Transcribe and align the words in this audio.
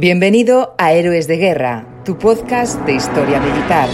Bienvenido 0.00 0.76
a 0.78 0.92
Héroes 0.92 1.26
de 1.26 1.38
Guerra, 1.38 1.84
tu 2.04 2.16
podcast 2.16 2.80
de 2.86 2.92
historia 2.92 3.40
militar. 3.40 3.88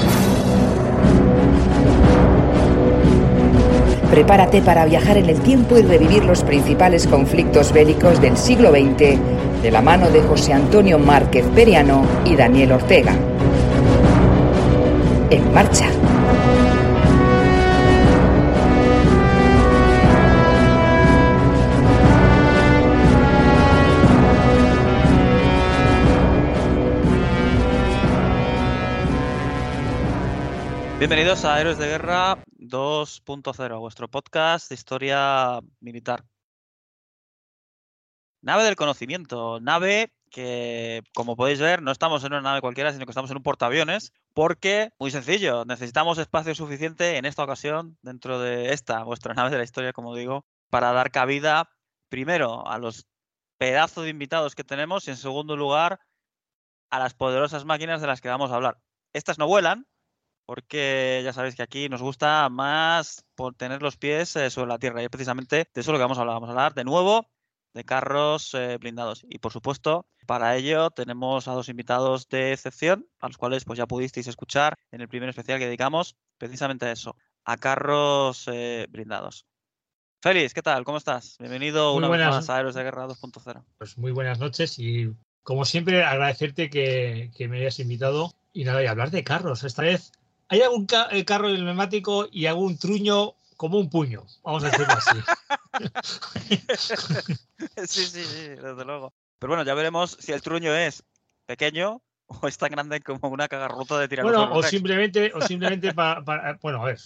Prepárate 4.11 4.61
para 4.61 4.85
viajar 4.85 5.17
en 5.17 5.31
el 5.31 5.41
tiempo 5.41 5.79
y 5.79 5.81
revivir 5.81 6.23
los 6.27 6.45
principales 6.45 7.07
conflictos 7.07 7.73
bélicos 7.73 8.21
del 8.21 8.37
siglo 8.37 8.71
XX 8.71 9.19
de 9.63 9.71
la 9.71 9.81
mano 9.81 10.11
de 10.11 10.21
José 10.21 10.53
Antonio 10.53 10.99
Márquez 10.99 11.47
Periano 11.55 12.05
y 12.27 12.37
Daniel 12.37 12.73
Ortega. 12.73 13.17
En 15.31 15.55
marcha. 15.55 15.87
Bienvenidos 30.97 31.45
a 31.45 31.61
Héroes 31.61 31.77
de 31.77 31.89
Guerra 31.89 32.39
2.0, 32.57 33.81
vuestro 33.81 34.09
podcast 34.09 34.69
de 34.69 34.77
historia 34.77 35.59
militar. 35.81 36.25
Nave 38.43 38.63
del 38.63 38.77
conocimiento, 38.77 39.59
nave 39.59 40.13
que, 40.31 41.03
como 41.13 41.35
podéis 41.35 41.61
ver, 41.61 41.83
no 41.83 41.91
estamos 41.91 42.23
en 42.23 42.33
una 42.33 42.43
nave 42.43 42.61
cualquiera, 42.61 42.93
sino 42.93 43.07
que 43.07 43.11
estamos 43.11 43.31
en 43.33 43.39
un 43.39 43.43
portaaviones, 43.43 44.13
porque, 44.35 44.93
muy 45.01 45.11
sencillo, 45.11 45.65
necesitamos 45.65 46.19
espacio 46.19 46.55
suficiente 46.55 47.17
en 47.17 47.25
esta 47.25 47.43
ocasión, 47.43 47.99
dentro 48.01 48.39
de 48.39 48.73
esta, 48.73 49.03
vuestra 49.03 49.35
nave 49.35 49.51
de 49.51 49.59
la 49.59 49.65
historia, 49.65 49.93
como 49.93 50.15
digo, 50.15 50.47
para 50.71 50.93
dar 50.93 51.11
cabida, 51.11 51.71
primero, 52.09 52.69
a 52.69 52.79
los 52.79 53.09
pedazos 53.59 54.05
de 54.05 54.11
invitados 54.11 54.55
que 54.55 54.63
tenemos 54.63 55.09
y, 55.09 55.11
en 55.11 55.17
segundo 55.17 55.57
lugar, 55.57 55.99
a 56.91 57.01
las 57.01 57.15
poderosas 57.15 57.65
máquinas 57.65 58.01
de 58.01 58.07
las 58.07 58.21
que 58.21 58.29
vamos 58.29 58.53
a 58.53 58.55
hablar. 58.55 58.79
Estas 59.13 59.39
no 59.39 59.49
vuelan, 59.49 59.89
porque 60.47 61.21
ya 61.25 61.33
sabéis 61.33 61.55
que 61.55 61.63
aquí 61.63 61.89
nos 61.89 62.03
gusta 62.03 62.49
más 62.49 63.25
por 63.35 63.55
tener 63.55 63.83
los 63.83 63.97
pies 63.97 64.37
eh, 64.37 64.51
sobre 64.51 64.69
la 64.69 64.79
tierra 64.79 65.01
y 65.01 65.05
es 65.05 65.11
precisamente 65.11 65.57
de 65.57 65.81
eso 65.81 65.91
es 65.91 65.93
lo 65.93 65.95
que 65.95 66.03
vamos 66.03 66.19
a 66.19 66.23
hablar. 66.23 66.37
Vamos 66.37 66.49
a 66.49 66.53
hablar 66.53 66.75
de 66.75 66.85
nuevo 66.85 67.27
de 67.73 67.85
carros 67.85 68.55
eh, 68.55 68.77
blindados 68.79 69.27
y 69.29 69.39
por 69.39 69.53
supuesto 69.53 70.07
para 70.27 70.57
ello 70.57 70.91
tenemos 70.91 71.49
a 71.49 71.53
dos 71.53 71.69
invitados 71.69 72.29
de 72.29 72.53
excepción 72.53 73.09
a 73.19 73.27
los 73.27 73.37
cuales 73.37 73.65
pues 73.65 73.79
ya 73.79 73.87
pudisteis 73.87 74.29
escuchar 74.29 74.75
en 74.93 75.01
el 75.01 75.09
primer 75.09 75.29
especial 75.29 75.59
que 75.59 75.67
dedicamos 75.67 76.17
precisamente 76.39 76.87
a 76.87 76.93
eso, 76.93 77.17
a 77.45 77.57
carros 77.57 78.49
eh, 78.53 78.87
blindados. 78.91 79.47
Félix, 80.23 80.55
¿qué 80.55 80.63
tal? 80.63 80.85
¿Cómo 80.85 80.99
estás? 80.99 81.37
Bienvenido 81.39 81.91
Muy 81.93 81.99
una 81.99 82.09
vez 82.09 82.19
buenas. 82.19 82.35
más 82.37 82.51
a 82.51 82.61
Héroes 82.61 82.75
de 82.75 82.83
Guerra 82.83 83.07
2.0. 83.09 83.63
Pues 83.77 83.99
muy 83.99 84.13
buenas 84.13 84.39
noches 84.39 84.79
y 84.79 85.13
como 85.43 85.65
siempre 85.67 86.03
agradecerte 86.03 86.71
que, 86.71 87.31
que 87.37 87.49
me 87.49 87.59
hayas 87.59 87.79
invitado 87.79 88.33
y 88.55 88.65
nada, 88.65 88.83
y 88.83 88.87
hablar 88.87 89.11
de 89.11 89.25
carros. 89.25 89.65
Esta 89.65 89.83
vez 89.83 90.13
hay 90.49 90.61
algún 90.63 90.87
ca- 90.87 91.09
eh, 91.11 91.25
carro 91.25 91.49
neumático 91.49 92.29
y 92.31 92.47
algún 92.47 92.79
truño 92.79 93.35
como 93.57 93.79
un 93.79 93.89
puño, 93.91 94.25
vamos 94.43 94.65
a 94.65 94.67
decirlo 94.67 94.95
así. 94.95 95.15
sí, 97.87 98.05
sí, 98.07 98.23
sí, 98.25 98.49
desde 98.49 98.85
luego. 98.85 99.13
Pero 99.39 99.51
bueno, 99.51 99.65
ya 99.65 99.75
veremos 99.75 100.17
si 100.21 100.33
el 100.33 100.43
truño 100.43 100.75
es 100.75 101.05
pequeño 101.47 102.03
o 102.27 102.49
es 102.49 102.57
tan 102.59 102.71
grande 102.71 103.01
como 103.01 103.29
una 103.29 103.49
cagarruta 103.49 103.99
de 103.99 104.07
bueno, 104.07 104.09
tiranosaurio 104.09 104.59
o 104.59 104.63
simplemente, 104.63 105.33
o 105.35 105.43
simplemente 105.43 105.93
para, 105.93 106.21
bueno, 106.63 106.83
a 106.83 106.87
ver, 106.87 106.99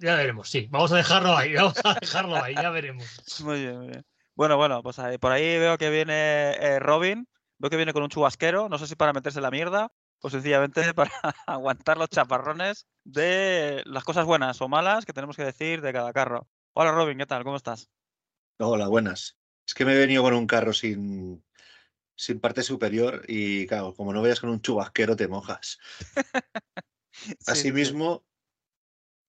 ya 0.00 0.16
veremos, 0.16 0.48
sí, 0.48 0.66
vamos 0.70 0.92
a 0.92 0.96
dejarlo 0.96 1.36
ahí, 1.36 1.54
vamos 1.56 1.80
a 1.84 1.98
dejarlo 2.00 2.42
ahí, 2.42 2.56
ya 2.56 2.70
veremos. 2.70 3.06
Muy 3.44 3.60
bien, 3.60 3.78
muy 3.78 3.86
bien. 3.88 4.04
Bueno, 4.34 4.56
bueno, 4.56 4.82
pues 4.82 4.98
ahí- 4.98 5.18
por 5.18 5.32
ahí 5.32 5.58
veo 5.58 5.76
que 5.76 5.90
viene 5.90 6.52
eh, 6.52 6.78
Robin, 6.78 7.28
veo 7.58 7.70
que 7.70 7.76
viene 7.76 7.92
con 7.92 8.02
un 8.02 8.08
chubasquero, 8.08 8.68
no 8.68 8.78
sé 8.78 8.86
si 8.86 8.96
para 8.96 9.12
meterse 9.12 9.40
la 9.40 9.50
mierda 9.50 9.92
o 10.22 10.30
sencillamente 10.30 10.82
para 10.94 11.12
aguantar 11.46 11.98
los 11.98 12.08
chaparrones 12.08 12.86
de 13.04 13.82
las 13.84 14.04
cosas 14.04 14.24
buenas 14.24 14.60
o 14.62 14.68
malas 14.68 15.04
que 15.04 15.12
tenemos 15.12 15.36
que 15.36 15.44
decir 15.44 15.82
de 15.82 15.92
cada 15.92 16.12
carro. 16.12 16.48
Hola 16.72 16.92
Robin, 16.92 17.18
¿qué 17.18 17.26
tal? 17.26 17.44
¿Cómo 17.44 17.56
estás? 17.56 17.90
Hola, 18.58 18.88
buenas. 18.88 19.36
Es 19.66 19.74
que 19.74 19.84
me 19.84 19.94
he 19.94 19.98
venido 19.98 20.22
con 20.22 20.34
un 20.34 20.46
carro 20.46 20.72
sin, 20.72 21.44
sin 22.16 22.40
parte 22.40 22.62
superior 22.62 23.22
y, 23.28 23.66
claro, 23.66 23.94
como 23.94 24.12
no 24.12 24.22
vayas 24.22 24.40
con 24.40 24.50
un 24.50 24.62
chubasquero, 24.62 25.16
te 25.16 25.28
mojas. 25.28 25.78
Sí, 27.14 27.28
sí. 27.28 27.36
Asimismo, 27.46 28.24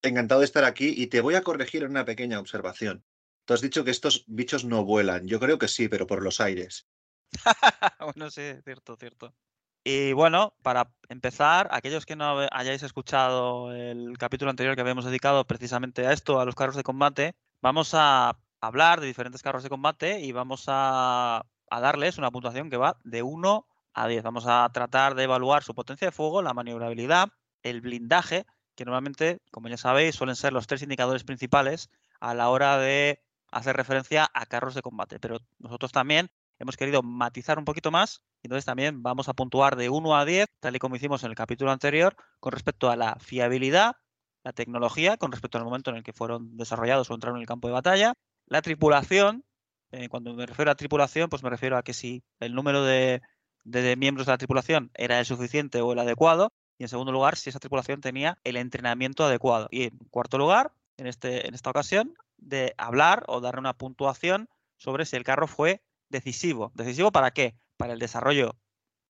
encantado 0.02 0.40
de 0.40 0.46
estar 0.46 0.64
aquí 0.64 0.96
y 0.98 1.08
te 1.08 1.22
voy 1.22 1.36
a 1.36 1.44
corregir 1.44 1.84
en 1.84 1.92
una 1.92 2.06
pequeña 2.06 2.40
observación. 2.40 3.04
Tú 3.46 3.54
has 3.54 3.62
dicho 3.62 3.84
que 3.84 3.92
estos 3.92 4.24
bichos 4.26 4.64
no 4.64 4.86
vuelan. 4.86 5.28
Yo 5.28 5.40
creo 5.40 5.60
que 5.60 5.68
sí, 5.68 5.90
pero 5.90 6.08
por 6.08 6.24
los 6.24 6.40
aires. 6.40 6.88
bueno, 8.00 8.32
sí, 8.32 8.42
cierto, 8.64 8.96
cierto. 8.96 9.36
Y 9.84 10.14
bueno, 10.14 10.54
para 10.62 10.94
empezar, 11.10 11.68
aquellos 11.72 12.06
que 12.06 12.16
no 12.16 12.48
hayáis 12.52 12.84
escuchado 12.84 13.74
el 13.74 14.18
capítulo 14.18 14.50
anterior 14.50 14.76
que 14.76 14.82
habíamos 14.82 15.04
dedicado 15.04 15.46
precisamente 15.46 16.08
a 16.08 16.14
esto, 16.14 16.40
a 16.40 16.46
los 16.46 16.56
carros 16.56 16.78
de 16.78 16.84
combate, 16.84 17.36
vamos 17.62 17.92
a 17.94 18.38
hablar 18.62 19.02
de 19.02 19.08
diferentes 19.08 19.42
carros 19.42 19.62
de 19.62 19.70
combate 19.70 20.22
y 20.22 20.32
vamos 20.32 20.66
a, 20.68 21.46
a 21.70 21.80
darles 21.82 22.18
una 22.18 22.32
puntuación 22.32 22.70
que 22.70 22.78
va 22.78 22.98
de 23.04 23.24
1 23.24 23.68
a 23.94 24.08
10. 24.08 24.24
Vamos 24.24 24.46
a 24.48 24.70
tratar 24.74 25.16
de 25.16 25.24
evaluar 25.24 25.64
su 25.64 25.76
potencia 25.76 26.08
de 26.08 26.14
fuego, 26.14 26.42
la 26.42 26.54
maniobrabilidad, 26.54 27.30
el 27.62 27.82
blindaje, 27.82 28.46
que 28.76 28.86
normalmente, 28.86 29.42
como 29.52 29.68
ya 29.68 29.78
sabéis, 29.78 30.16
suelen 30.16 30.38
ser 30.38 30.54
los 30.54 30.66
tres 30.66 30.82
indicadores 30.82 31.26
principales 31.26 31.90
a 32.22 32.34
la 32.34 32.50
hora 32.50 32.78
de 32.78 33.22
hacer 33.52 33.76
referencia 33.76 34.30
a 34.34 34.46
carros 34.46 34.76
de 34.76 34.82
combate. 34.82 35.20
Pero 35.20 35.40
nosotros 35.60 35.92
también 35.92 36.32
hemos 36.60 36.78
querido 36.78 37.02
matizar 37.04 37.58
un 37.60 37.66
poquito 37.66 37.92
más 37.92 38.22
y 38.42 38.48
entonces 38.48 38.66
también 38.66 39.04
vamos 39.04 39.30
a 39.30 39.34
puntuar 39.34 39.76
de 39.76 39.90
1 39.90 40.16
a 40.18 40.26
10, 40.26 40.48
tal 40.60 40.76
y 40.76 40.80
como 40.80 40.96
hicimos 40.96 41.24
en 41.24 41.30
el 41.30 41.36
capítulo 41.36 41.72
anterior, 41.72 42.16
con 42.40 42.52
respecto 42.52 42.90
a 42.90 42.96
la 42.96 43.16
fiabilidad, 43.20 43.96
la 44.44 44.54
tecnología, 44.54 45.18
con 45.18 45.32
respecto 45.32 45.58
al 45.58 45.64
momento 45.64 45.90
en 45.92 45.98
el 45.98 46.04
que 46.04 46.14
fueron 46.14 46.58
desarrollados 46.58 47.10
o 47.10 47.14
entraron 47.14 47.38
en 47.38 47.42
el 47.42 47.48
campo 47.48 47.68
de 47.68 47.74
batalla, 47.74 48.14
la 48.48 48.62
tripulación, 48.62 49.46
eh, 49.92 50.10
cuando 50.10 50.34
me 50.34 50.46
refiero 50.46 50.72
a 50.72 50.76
tripulación, 50.76 51.30
pues 51.30 51.44
me 51.44 51.50
refiero 51.50 51.78
a 51.78 51.84
que 51.84 51.94
si 51.94 52.24
el 52.40 52.54
número 52.54 52.84
de, 52.84 53.22
de- 53.64 53.82
de 53.82 53.96
miembros 53.96 54.26
de 54.28 54.34
la 54.34 54.38
tripulación 54.38 54.92
era 54.96 55.20
el 55.20 55.26
suficiente 55.26 55.82
o 55.82 55.94
el 55.94 56.00
adecuado, 56.00 56.52
y 56.78 56.84
en 56.84 56.90
segundo 56.90 57.12
lugar, 57.12 57.38
si 57.38 57.50
esa 57.50 57.60
tripulación 57.60 58.02
tenía 58.02 58.38
el 58.44 58.58
entrenamiento 58.58 59.24
adecuado. 59.24 59.68
Y 59.72 59.84
en 59.84 59.98
cuarto 60.10 60.38
lugar, 60.38 60.74
en, 60.98 61.08
este, 61.08 61.48
en 61.48 61.54
esta 61.54 61.70
ocasión, 61.70 62.14
de 62.38 62.74
hablar 62.78 63.24
o 63.28 63.40
dar 63.40 63.58
una 63.60 63.74
puntuación 63.74 64.50
sobre 64.78 65.06
si 65.06 65.16
el 65.16 65.24
carro 65.24 65.48
fue 65.48 65.82
decisivo. 66.10 66.72
¿Decisivo 66.76 67.12
para 67.12 67.32
qué? 67.32 67.56
Para 67.78 67.94
el 67.94 68.00
desarrollo 68.00 68.56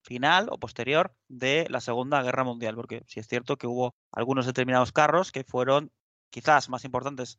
final 0.03 0.47
o 0.51 0.59
posterior 0.59 1.15
de 1.27 1.67
la 1.69 1.81
Segunda 1.81 2.21
Guerra 2.21 2.43
Mundial, 2.43 2.75
porque 2.75 3.03
sí 3.07 3.19
es 3.19 3.27
cierto 3.27 3.57
que 3.57 3.67
hubo 3.67 3.95
algunos 4.11 4.45
determinados 4.45 4.91
carros 4.91 5.31
que 5.31 5.43
fueron 5.43 5.91
quizás 6.29 6.69
más 6.69 6.83
importantes 6.83 7.37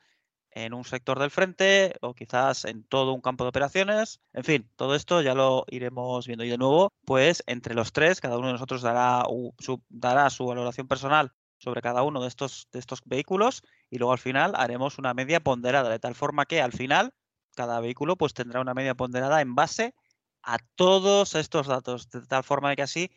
en 0.55 0.73
un 0.73 0.85
sector 0.85 1.19
del 1.19 1.31
frente 1.31 1.95
o 2.01 2.15
quizás 2.15 2.65
en 2.65 2.85
todo 2.85 3.13
un 3.13 3.21
campo 3.21 3.45
de 3.45 3.49
operaciones. 3.49 4.21
En 4.33 4.45
fin, 4.45 4.71
todo 4.77 4.95
esto 4.95 5.21
ya 5.21 5.35
lo 5.35 5.65
iremos 5.69 6.27
viendo. 6.27 6.45
De 6.45 6.59
nuevo, 6.59 6.93
pues 7.05 7.43
entre 7.47 7.75
los 7.75 7.93
tres, 7.93 8.21
cada 8.21 8.39
uno 8.39 8.47
de 8.49 8.53
nosotros 8.55 8.83
dará, 8.83 9.25
su, 9.59 9.83
dará 9.89 10.31
su 10.31 10.47
valoración 10.47 10.87
personal 10.87 11.33
sobre 11.59 11.83
cada 11.83 12.03
uno 12.03 12.23
de 12.23 12.29
estos 12.29 12.69
vehículos 13.05 13.63
y 13.91 13.99
luego 13.99 14.13
al 14.13 14.19
final 14.19 14.53
haremos 14.57 14.99
una 14.99 15.15
media 15.15 15.41
ponderada, 15.41 15.89
de 15.89 15.99
tal 15.99 16.15
forma 16.15 16.47
que 16.47 16.61
al 16.61 16.73
final 16.73 17.15
cada 17.55 17.81
vehículo 17.81 18.17
pues 18.17 18.35
tendrá 18.35 18.61
una 18.61 18.75
media 18.75 18.95
ponderada 18.95 19.41
en 19.41 19.55
base 19.55 19.95
a 20.43 20.59
todos 20.75 21.35
estos 21.35 21.67
datos, 21.67 22.11
de 22.11 22.27
tal 22.27 22.45
forma 22.45 22.75
que 22.77 22.83
así 22.83 23.11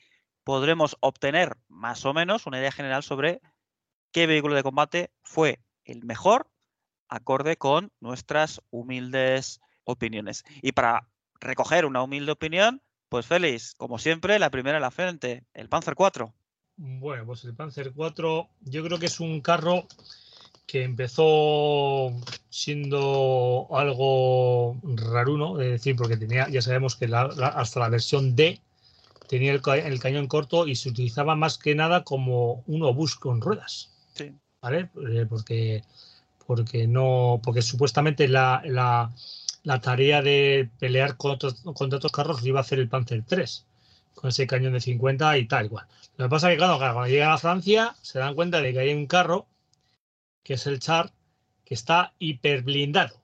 podremos 0.43 0.95
obtener 1.01 1.57
más 1.67 2.05
o 2.05 2.13
menos 2.13 2.47
una 2.47 2.59
idea 2.59 2.71
general 2.71 3.03
sobre 3.03 3.41
qué 4.11 4.27
vehículo 4.27 4.55
de 4.55 4.63
combate 4.63 5.11
fue 5.21 5.59
el 5.83 6.05
mejor 6.05 6.49
acorde 7.09 7.57
con 7.57 7.91
nuestras 7.99 8.61
humildes 8.69 9.59
opiniones. 9.83 10.43
Y 10.61 10.71
para 10.71 11.09
recoger 11.39 11.85
una 11.85 12.01
humilde 12.03 12.31
opinión, 12.31 12.81
pues 13.09 13.25
Félix, 13.25 13.73
como 13.75 13.99
siempre, 13.99 14.39
la 14.39 14.49
primera 14.49 14.77
en 14.77 14.81
la 14.81 14.91
frente, 14.91 15.45
el 15.53 15.69
Panzer 15.69 15.95
4. 15.95 16.33
Bueno, 16.77 17.25
pues 17.25 17.43
el 17.45 17.55
Panzer 17.55 17.93
4 17.93 18.49
yo 18.61 18.83
creo 18.83 18.99
que 18.99 19.07
es 19.07 19.19
un 19.19 19.41
carro 19.41 19.87
que 20.67 20.83
empezó 20.83 22.11
siendo 22.49 23.67
algo 23.71 24.77
raruno, 24.83 25.61
es 25.61 25.69
decir, 25.71 25.95
porque 25.95 26.17
tenía, 26.17 26.49
ya 26.49 26.61
sabemos 26.61 26.95
que 26.97 27.07
la- 27.07 27.29
la- 27.29 27.47
hasta 27.47 27.79
la 27.79 27.89
versión 27.89 28.35
D 28.35 28.59
tenía 29.29 29.53
el, 29.53 29.61
ca- 29.61 29.77
el 29.77 29.99
cañón 29.99 30.27
corto 30.27 30.67
y 30.67 30.75
se 30.75 30.89
utilizaba 30.89 31.35
más 31.35 31.57
que 31.57 31.73
nada 31.73 32.03
como 32.03 32.63
un 32.67 32.83
obús 32.83 33.15
con 33.15 33.39
ruedas, 33.41 33.91
Sí. 34.13 34.33
¿vale? 34.61 34.89
Eh, 35.09 35.25
Porque, 35.29 35.83
porque 36.45 36.85
no, 36.87 37.39
porque 37.43 37.61
supuestamente 37.61 38.27
la, 38.27 38.61
la- 38.65 39.11
la 39.63 39.79
tarea 39.81 40.21
de 40.21 40.69
pelear 40.79 41.15
contra, 41.17 41.49
contra 41.73 41.97
otros 41.97 42.11
carros 42.11 42.41
lo 42.41 42.47
iba 42.49 42.59
a 42.59 42.61
hacer 42.61 42.79
el 42.79 42.89
Panzer 42.89 43.23
3 43.25 43.65
con 44.15 44.29
ese 44.29 44.47
cañón 44.47 44.73
de 44.73 44.81
50 44.81 45.37
y 45.37 45.45
tal 45.47 45.65
igual. 45.65 45.85
Lo 46.17 46.25
que 46.25 46.29
pasa 46.29 46.49
es 46.49 46.53
que, 46.55 46.57
claro, 46.57 46.77
cuando 46.77 47.07
llegan 47.07 47.31
a 47.31 47.37
Francia 47.37 47.95
se 48.01 48.19
dan 48.19 48.33
cuenta 48.35 48.61
de 48.61 48.73
que 48.73 48.79
hay 48.79 48.93
un 48.93 49.05
carro, 49.07 49.45
que 50.47 50.53
es 50.53 50.65
el 50.65 50.79
Char, 50.79 51.11
que 51.65 51.73
está 51.73 52.13
hiperblindado. 52.19 53.21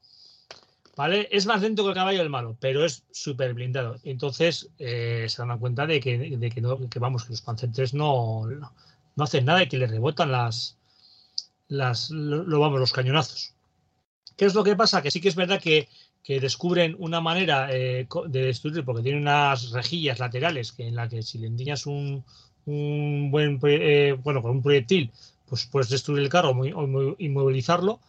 ¿vale? 0.97 1.29
Es 1.31 1.45
más 1.45 1.61
lento 1.61 1.83
que 1.83 1.89
el 1.89 1.95
caballo 1.95 2.19
del 2.19 2.29
malo, 2.29 2.57
pero 2.59 2.83
es 2.83 3.05
súper 3.11 3.53
blindado. 3.53 3.95
Entonces 4.03 4.69
eh, 4.77 5.25
se 5.29 5.45
dan 5.45 5.57
cuenta 5.57 5.87
de 5.87 6.01
que, 6.01 6.17
de 6.17 6.49
que, 6.49 6.59
no, 6.59 6.77
vamos, 6.99 7.23
que 7.23 7.29
los 7.29 7.41
Panzer 7.41 7.71
3 7.71 7.93
no, 7.93 8.45
no, 9.15 9.23
hacen 9.23 9.45
nada 9.45 9.63
y 9.63 9.69
que 9.69 9.77
le 9.77 9.87
rebotan 9.87 10.33
las, 10.33 10.77
las 11.69 12.09
vamos, 12.11 12.79
los 12.81 12.91
cañonazos. 12.91 13.53
¿Qué 14.35 14.43
es 14.43 14.53
lo 14.53 14.65
que 14.65 14.75
pasa? 14.75 15.01
Que 15.01 15.09
sí 15.09 15.21
que 15.21 15.29
es 15.29 15.35
verdad 15.35 15.61
que, 15.61 15.87
que 16.23 16.41
descubren 16.41 16.97
una 16.99 17.21
manera 17.21 17.69
eh, 17.71 18.05
de 18.27 18.41
destruir, 18.41 18.83
porque 18.83 19.01
tiene 19.01 19.21
unas 19.21 19.71
rejillas 19.71 20.19
laterales 20.19 20.73
que 20.73 20.89
en 20.89 20.95
la 20.95 21.07
que 21.07 21.23
si 21.23 21.37
le 21.37 21.47
endiñas 21.47 21.85
un, 21.85 22.25
un 22.65 23.30
buen, 23.31 23.60
eh, 23.63 24.18
bueno, 24.24 24.42
con 24.42 24.51
un 24.51 24.62
proyectil, 24.62 25.12
pues 25.48 25.65
puedes 25.65 25.89
destruir 25.89 26.24
el 26.24 26.30
carro 26.30 26.51
o 26.51 27.15
inmovilizarlo, 27.19 28.00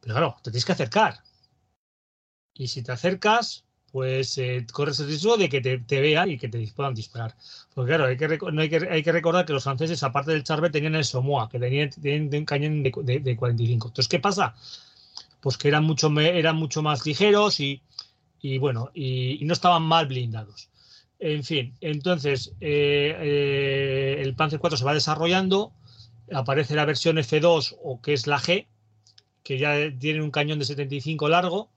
pero 0.00 0.14
claro, 0.14 0.36
te 0.42 0.50
tienes 0.50 0.64
que 0.64 0.72
acercar. 0.72 1.22
Y 2.54 2.68
si 2.68 2.82
te 2.82 2.92
acercas, 2.92 3.64
pues 3.92 4.36
eh, 4.38 4.66
corres 4.72 5.00
el 5.00 5.06
riesgo 5.06 5.36
de 5.36 5.48
que 5.48 5.60
te, 5.60 5.78
te, 5.78 6.00
vean 6.00 6.30
y 6.30 6.38
que 6.38 6.48
te 6.48 6.66
puedan 6.74 6.94
disparar. 6.94 7.34
Porque 7.74 7.90
claro, 7.90 8.06
hay 8.06 8.16
que, 8.16 8.24
hay, 8.24 8.68
que, 8.68 8.88
hay 8.90 9.02
que 9.02 9.12
recordar 9.12 9.46
que 9.46 9.52
los 9.52 9.64
franceses, 9.64 10.02
aparte 10.02 10.32
del 10.32 10.44
Charvet, 10.44 10.72
tenían 10.72 10.94
el 10.94 11.04
Somoa, 11.04 11.48
que 11.48 11.58
tenían, 11.58 11.90
un 12.34 12.44
cañón 12.44 12.82
de, 12.82 13.20
de, 13.20 13.36
45. 13.36 13.88
Entonces, 13.88 14.08
¿qué 14.08 14.18
pasa? 14.18 14.54
Pues 15.40 15.56
que 15.56 15.68
eran 15.68 15.84
mucho, 15.84 16.08
eran 16.20 16.56
mucho 16.56 16.82
más 16.82 17.06
ligeros 17.06 17.60
y, 17.60 17.80
y 18.40 18.58
bueno, 18.58 18.90
y, 18.92 19.42
y, 19.42 19.44
no 19.44 19.52
estaban 19.52 19.82
mal 19.84 20.06
blindados. 20.06 20.68
En 21.20 21.42
fin, 21.42 21.74
entonces 21.80 22.52
eh, 22.60 23.16
eh, 23.18 24.16
el 24.20 24.34
Panzer 24.34 24.60
4 24.60 24.76
se 24.78 24.84
va 24.84 24.94
desarrollando, 24.94 25.72
aparece 26.32 26.76
la 26.76 26.84
versión 26.84 27.16
F2 27.16 27.76
o 27.82 28.00
que 28.00 28.12
es 28.12 28.26
la 28.28 28.38
G, 28.38 28.66
que 29.42 29.58
ya 29.58 29.74
tiene 29.98 30.22
un 30.22 30.30
cañón 30.30 30.60
de 30.60 30.64
75 30.64 31.28
largo 31.28 31.70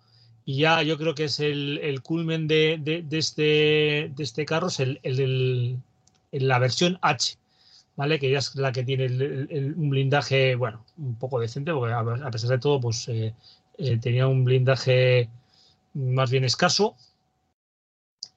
y 0.45 0.57
ya 0.57 0.83
yo 0.83 0.97
creo 0.97 1.15
que 1.15 1.25
es 1.25 1.39
el, 1.39 2.01
culmen 2.03 2.47
de, 2.47 2.77
de, 2.79 3.17
este, 3.17 4.11
de 4.15 4.23
este 4.23 4.45
carro, 4.45 4.67
es 4.67 4.79
el, 4.79 5.79
la 6.31 6.59
versión 6.59 6.99
H, 7.01 7.37
¿vale? 7.95 8.19
Que 8.19 8.29
ya 8.29 8.39
es 8.39 8.55
la 8.55 8.71
que 8.71 8.83
tiene 8.83 9.07
un 9.07 9.89
blindaje, 9.89 10.55
bueno, 10.55 10.85
un 10.97 11.15
poco 11.15 11.39
decente, 11.39 11.73
porque 11.73 11.93
a, 11.93 12.31
pesar 12.31 12.49
de 12.49 12.59
todo, 12.59 12.79
pues 12.79 13.07
eh, 13.07 13.33
tenía 14.01 14.27
un 14.27 14.43
blindaje 14.43 15.29
más 15.93 16.29
bien 16.29 16.43
escaso. 16.43 16.95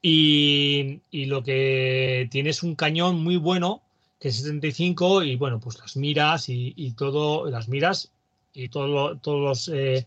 Y, 0.06 1.00
lo 1.12 1.42
que 1.42 2.28
tiene 2.30 2.50
es 2.50 2.62
un 2.62 2.74
cañón 2.74 3.24
muy 3.24 3.38
bueno, 3.38 3.80
que 4.20 4.28
es 4.28 4.36
75, 4.36 5.22
y 5.22 5.36
bueno, 5.36 5.60
pues 5.60 5.78
las 5.78 5.96
miras 5.96 6.50
y, 6.50 6.92
todo, 6.92 7.48
las 7.48 7.68
miras 7.68 8.12
y 8.52 8.68
todo 8.68 9.16
todos 9.16 9.40
los, 9.40 9.68
eh, 9.74 10.06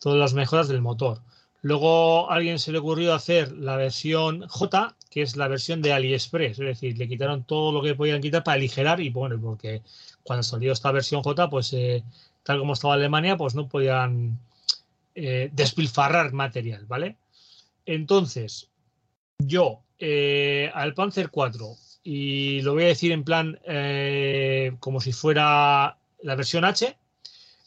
todas 0.00 0.18
las 0.18 0.32
mejoras 0.32 0.68
del 0.68 0.80
motor. 0.80 1.20
Luego 1.60 2.30
a 2.30 2.36
alguien 2.36 2.58
se 2.58 2.72
le 2.72 2.78
ocurrió 2.78 3.12
hacer 3.12 3.52
la 3.52 3.76
versión 3.76 4.48
J, 4.48 4.96
que 5.10 5.20
es 5.20 5.36
la 5.36 5.48
versión 5.48 5.82
de 5.82 5.92
AliExpress, 5.92 6.52
es 6.52 6.66
decir, 6.66 6.96
le 6.96 7.06
quitaron 7.06 7.44
todo 7.44 7.70
lo 7.70 7.82
que 7.82 7.94
podían 7.94 8.22
quitar 8.22 8.44
para 8.44 8.54
aligerar 8.54 9.02
y 9.02 9.10
bueno, 9.10 9.38
porque 9.38 9.82
cuando 10.22 10.42
salió 10.42 10.72
esta 10.72 10.90
versión 10.90 11.22
J, 11.22 11.50
pues 11.50 11.70
eh, 11.74 12.02
tal 12.44 12.60
como 12.60 12.72
estaba 12.72 12.94
Alemania, 12.94 13.36
pues 13.36 13.54
no 13.54 13.68
podían 13.68 14.38
eh, 15.14 15.50
despilfarrar 15.52 16.32
material, 16.32 16.86
¿vale? 16.86 17.18
Entonces, 17.84 18.70
yo 19.38 19.82
eh, 19.98 20.70
al 20.74 20.94
Panzer 20.94 21.30
4, 21.30 21.76
y 22.02 22.60
lo 22.62 22.74
voy 22.74 22.84
a 22.84 22.88
decir 22.88 23.12
en 23.12 23.24
plan 23.24 23.58
eh, 23.64 24.76
como 24.80 25.00
si 25.00 25.12
fuera 25.12 25.98
la 26.22 26.34
versión 26.34 26.64
H, 26.64 26.96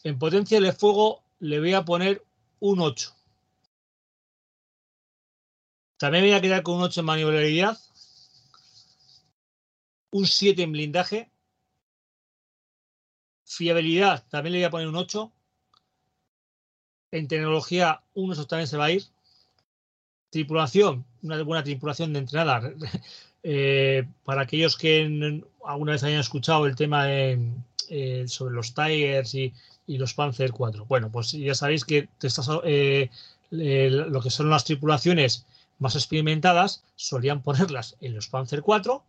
en 0.04 0.18
potencia 0.18 0.60
de 0.60 0.72
fuego 0.72 1.22
le 1.40 1.58
voy 1.60 1.74
a 1.74 1.84
poner 1.84 2.24
un 2.60 2.80
8. 2.80 3.14
También 5.96 6.24
me 6.24 6.30
voy 6.30 6.38
a 6.38 6.40
quedar 6.40 6.62
con 6.62 6.76
un 6.76 6.82
8 6.82 7.00
en 7.00 7.06
maniobrabilidad, 7.06 7.78
un 10.10 10.26
7 10.26 10.62
en 10.62 10.72
blindaje, 10.72 11.30
fiabilidad 13.44 14.26
también 14.28 14.52
le 14.52 14.58
voy 14.60 14.64
a 14.64 14.70
poner 14.70 14.88
un 14.88 14.96
8, 14.96 15.32
en 17.10 17.26
tecnología 17.26 18.04
un 18.14 18.30
8 18.30 18.46
también 18.46 18.68
se 18.68 18.76
va 18.76 18.86
a 18.86 18.90
ir, 18.92 19.04
tripulación, 20.30 21.04
una 21.22 21.42
buena 21.42 21.64
tripulación 21.64 22.12
de 22.12 22.20
entrenada, 22.20 22.72
eh, 23.42 24.06
para 24.24 24.42
aquellos 24.42 24.76
que 24.76 25.42
alguna 25.64 25.92
vez 25.92 26.02
hayan 26.02 26.20
escuchado 26.20 26.66
el 26.66 26.76
tema 26.76 27.06
eh, 27.08 28.24
sobre 28.26 28.54
los 28.54 28.74
Tigers 28.74 29.34
y, 29.34 29.52
los 29.86 30.12
Panzer 30.12 30.52
4. 30.52 30.84
Bueno, 30.84 31.10
pues 31.10 31.32
ya 31.32 31.54
sabéis 31.54 31.86
que 31.86 32.08
eh, 32.64 33.10
lo 33.50 34.20
que 34.20 34.28
son 34.28 34.50
las 34.50 34.64
tripulaciones 34.64 35.46
más 35.78 35.94
experimentadas 35.94 36.84
solían 36.94 37.42
ponerlas 37.42 37.96
en 38.02 38.14
los 38.14 38.28
Panzer 38.28 38.60
4 38.60 39.02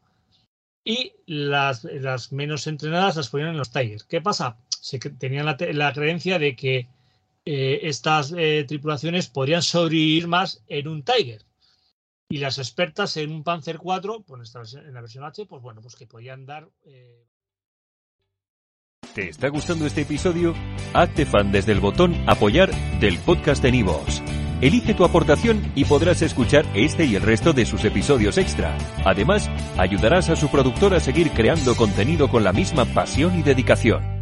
y 0.86 1.12
las, 1.25 1.83
las 1.83 2.31
menos 2.31 2.66
entrenadas 2.68 3.18
las 3.18 3.27
ponían 3.27 3.50
en 3.50 3.57
los 3.57 3.71
Tigers. 3.71 4.06
¿Qué 4.06 4.21
pasa? 4.21 4.56
Se 4.69 5.00
tenían 5.00 5.45
la, 5.45 5.57
la 5.74 5.92
creencia 5.92 6.39
de 6.39 6.56
que 6.56 6.88
eh, 7.51 7.90
estas 7.90 8.31
eh, 8.38 8.63
tripulaciones 8.68 9.28
podrían 9.28 9.63
sobrevivir 9.63 10.28
más 10.28 10.63
en 10.68 10.88
un 10.88 11.01
Tiger. 11.01 11.42
Y 12.30 12.38
las 12.38 12.60
expertas 12.60 13.18
en 13.18 13.31
un 13.31 13.44
Panzer 13.44 13.80
4, 13.80 14.22
pues 14.22 14.54
en 14.75 14.94
la 14.94 15.01
versión 15.01 15.24
H, 15.24 15.48
pues 15.48 15.60
bueno, 15.60 15.81
pues 15.81 15.96
que 15.96 16.06
podían 16.06 16.46
dar. 16.46 16.69
Eh... 16.86 17.25
¿Te 19.16 19.30
está 19.30 19.50
gustando 19.50 19.88
este 19.88 20.01
episodio? 20.01 20.54
Hazte 20.94 21.25
fan 21.25 21.51
desde 21.51 21.72
el 21.72 21.80
botón 21.80 22.24
Apoyar 22.28 22.69
del 23.00 23.18
podcast 23.18 23.63
de 23.63 23.72
Nivos. 23.72 24.22
Elige 24.62 24.94
tu 24.94 25.04
aportación 25.04 25.72
y 25.74 25.86
podrás 25.86 26.22
escuchar 26.22 26.68
este 26.75 27.06
y 27.06 27.16
el 27.16 27.24
resto 27.24 27.54
de 27.54 27.66
sus 27.66 27.84
episodios 27.84 28.38
extra. 28.38 28.78
Además, 29.06 29.50
ayudarás 29.80 30.30
a 30.30 30.36
su 30.36 30.50
productor 30.50 30.94
a 30.94 31.00
seguir 31.00 31.31
creando 31.31 31.75
contenido 31.75 32.30
con 32.30 32.44
la 32.44 32.54
misma 32.54 32.86
pasión 32.86 33.40
y 33.40 33.42
dedicación. 33.42 34.19